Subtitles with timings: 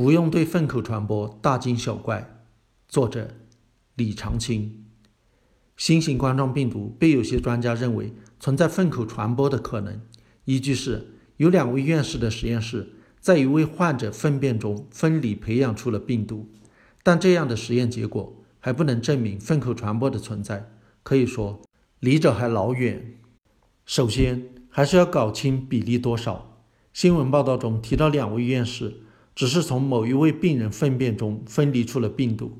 [0.00, 2.42] 不用对粪口传播大惊小怪。
[2.88, 3.34] 作者
[3.96, 4.86] 李长青。
[5.76, 10.00] 新型冠状病毒被有些专家认为存在粪口传播的可能，
[10.46, 16.48] 依据是有两位院士的实验室在一位患者粪便中分离培养出了病毒，
[17.02, 20.70] 但这样的实验结果还不能证明粪口传播的存在，
[21.02, 21.60] 可以说
[21.98, 23.18] 离着还老远。
[23.84, 26.62] 首先，还是要搞清比例多少。
[26.94, 29.02] 新闻报道中提到，两位院士
[29.40, 32.58] 只是从某一位病人粪便中分离出了病毒。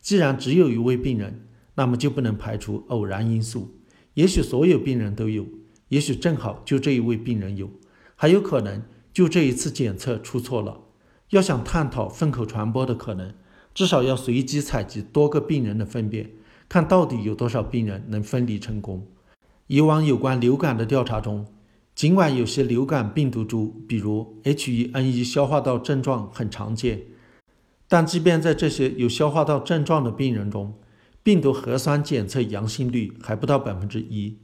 [0.00, 3.76] 既然只有一位病人，那么就不能排除偶然因素。
[4.14, 5.46] 也许所有病人都有，
[5.88, 7.68] 也许正好就这一位病人有，
[8.16, 8.82] 还有可能
[9.12, 10.80] 就这一次检测出错了。
[11.28, 13.34] 要想探讨粪口传播的可能，
[13.74, 16.30] 至少要随机采集多个病人的粪便，
[16.66, 19.06] 看到底有多少病人能分离成功。
[19.66, 21.46] 以往有关流感的调查中，
[22.02, 27.02] 尽管有些流感病毒株，比如 H1N1 消化道症状很常见，
[27.86, 30.74] 但即便在这些有消化道症状的病人中，
[31.22, 34.36] 病毒核酸检测阳性率还不到百分之一。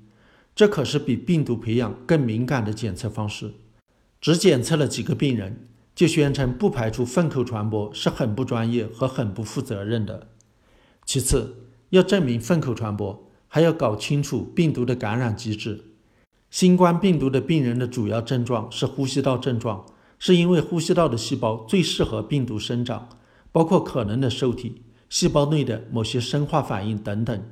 [0.55, 3.55] 这可是比病毒培养更敏感的检测方式。
[4.21, 5.67] 只检测了几个病人，
[5.97, 10.29] 就宣称不排除粪口传播，是很不专业和很不负责任的。
[11.05, 13.29] 其次，要证明粪口传播。
[13.49, 15.87] 还要搞清楚病毒的感染机制。
[16.51, 19.85] 新冠病毒的病人的主要症状是呼吸道症状，
[20.19, 23.09] 是因为呼吸道的细胞最适合病毒生长，
[23.53, 27.43] 包括可能的受体、细胞内的某些生化反应等等。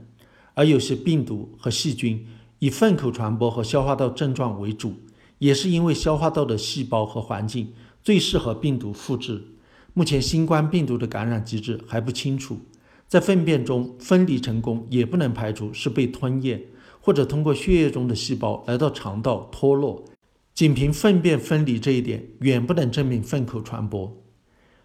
[0.55, 2.27] 而有些病毒和细菌
[2.59, 4.95] 以粪口传播和消化道症状为主，
[5.39, 9.45] 也是因为消化道的细胞和环境最适合病毒复制。
[9.93, 12.59] 目前新冠病毒的感染机制还不清楚。
[13.07, 16.61] 在粪便中分离成功，也不能排除是被吞咽，
[17.07, 20.05] 或者通过血液中的细胞来到肠道脱落。
[20.53, 24.25] 仅凭粪便分离这一点，远不能证明粪口传播。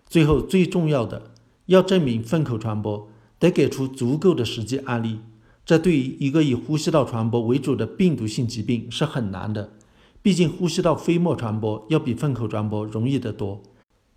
[0.07, 1.31] 最后，最重要的，
[1.65, 5.21] 要证明粪口传播，得给出足够的实际案例。
[5.65, 9.71] 这对于一个以呼吸道传播为主的病毒性疾病是很难的。
[10.21, 13.63] 毕竟，呼吸道飞沫传播要比粪口传播容易得多。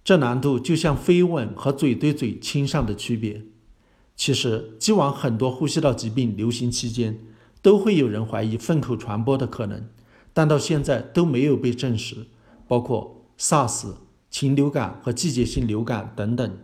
[0.04, 3.40] 这难度就像飞吻和嘴对嘴亲上的区别。
[4.14, 7.18] 其实，既往很多呼吸道疾病流行期间，
[7.64, 9.88] 都会有人怀疑粪口传播的可能，
[10.34, 12.26] 但到现在都没有被证实，
[12.68, 13.94] 包括 SARS、
[14.28, 16.58] 禽流感和季节性流感等等。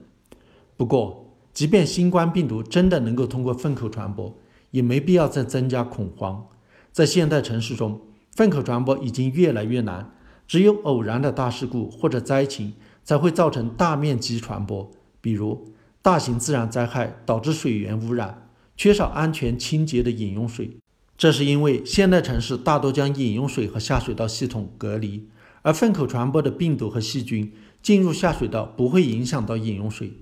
[0.76, 4.36] 不过，即便新冠病毒真的能够通过粪口传播，
[4.72, 6.46] 也没必要再增加恐慌。
[6.92, 10.12] 在现代城市中，粪口传播已经越来越难，
[10.46, 14.90] 只有偶然的大事故或者灾情才会造成大面积传播，
[15.22, 15.72] 比如。
[16.02, 20.76] 大型自然灾害导致水源污染，缺少安全清洁的饮用水。
[21.20, 25.28] 这是因为现代城市大多将饮用水和下水道系统隔离，
[25.60, 30.14] 而粪口传播的病毒和细菌进入下水道不会影响到饮用水。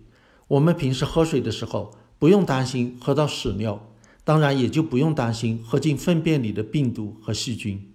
[0.48, 3.88] 我们平时喝水的时候不用担心喝到屎尿，
[4.24, 7.92] 当然也就不用担心喝进粪便里的病毒和细菌。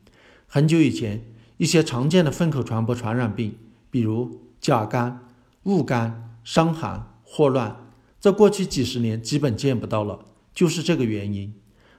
[0.47, 1.25] 很久以前，
[1.58, 3.56] 一些常见的粪口传播传染病，
[3.92, 5.28] 比如甲肝、
[5.63, 7.09] 戊肝、伤寒。
[7.25, 7.75] 霍乱
[8.22, 10.19] 在过去几十年基本见不到了，
[10.53, 11.53] 就是这个原因。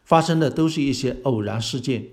[0.04, 2.04] 发生的都是一些偶然事件，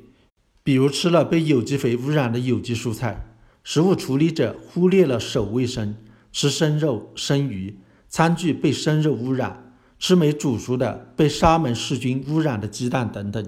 [0.63, 5.96] 比如吃了被有机肥污染的有机蔬菜，食物处理者忽略了手卫生，
[6.31, 13.46] 吃生肉、生鱼，餐具被生肉污染，吃没煮熟的被沙门氏菌污染的鸡蛋等等。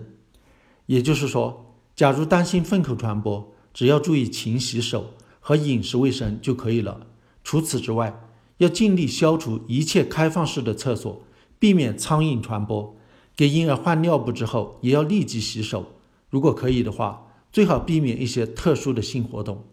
[0.85, 7.07] 也就是说，假如担心粪口传播，只要注意勤洗手和饮食卫生就可以了。
[7.45, 8.21] 除此之外，
[8.57, 11.25] 要尽力消除一切开放式的厕所，
[11.57, 12.97] 避免苍蝇传播。
[13.35, 15.85] 给婴儿换尿布之后，也要立即洗手。
[16.29, 19.63] 如果可以的话，最好避免一些特殊的性活动。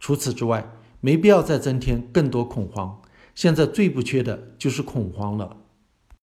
[0.00, 3.00] 除此之外，没必要再增添更多恐慌。
[3.34, 5.56] 现在最不缺的就是恐慌了。